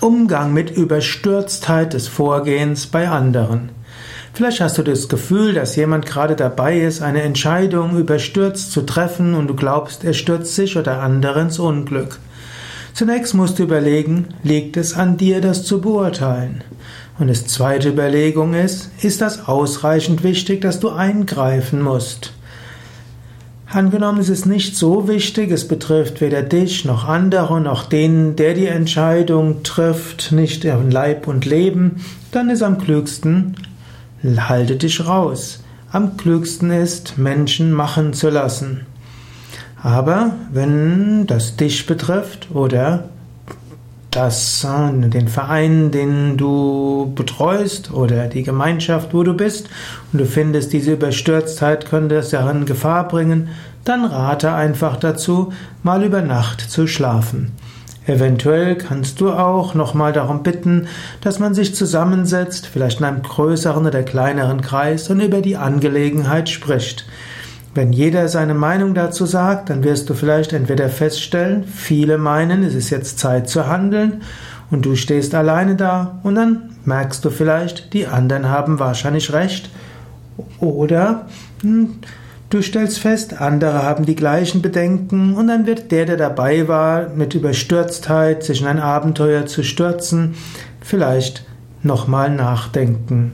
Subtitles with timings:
[0.00, 3.70] Umgang mit Überstürztheit des Vorgehens bei anderen.
[4.32, 9.34] Vielleicht hast du das Gefühl, dass jemand gerade dabei ist, eine Entscheidung überstürzt zu treffen
[9.34, 12.20] und du glaubst, er stürzt sich oder andere ins Unglück.
[12.94, 16.62] Zunächst musst du überlegen, liegt es an dir, das zu beurteilen?
[17.18, 22.32] Und die zweite Überlegung ist, ist das ausreichend wichtig, dass du eingreifen musst?
[23.70, 28.54] Angenommen, es ist nicht so wichtig, es betrifft weder dich noch andere noch den, der
[28.54, 31.96] die Entscheidung trifft, nicht in Leib und Leben,
[32.32, 33.56] dann ist am klügsten,
[34.24, 35.62] halte dich raus.
[35.92, 38.86] Am klügsten ist, Menschen machen zu lassen.
[39.82, 43.10] Aber wenn das dich betrifft oder
[44.10, 49.68] das, den Verein, den du betreust oder die Gemeinschaft, wo du bist
[50.12, 53.48] und du findest, diese Überstürztheit könnte es ja in Gefahr bringen,
[53.84, 57.52] dann rate einfach dazu, mal über Nacht zu schlafen.
[58.06, 60.88] Eventuell kannst du auch nochmal darum bitten,
[61.20, 66.48] dass man sich zusammensetzt, vielleicht in einem größeren oder kleineren Kreis und über die Angelegenheit
[66.48, 67.04] spricht.
[67.78, 72.74] Wenn jeder seine Meinung dazu sagt, dann wirst du vielleicht entweder feststellen, viele meinen, es
[72.74, 74.22] ist jetzt Zeit zu handeln
[74.72, 79.70] und du stehst alleine da und dann merkst du vielleicht, die anderen haben wahrscheinlich recht
[80.58, 81.26] oder
[81.60, 82.00] hm,
[82.50, 87.10] du stellst fest, andere haben die gleichen Bedenken und dann wird der, der dabei war,
[87.10, 90.34] mit Überstürztheit, sich in ein Abenteuer zu stürzen,
[90.80, 91.44] vielleicht
[91.84, 93.30] nochmal nachdenken.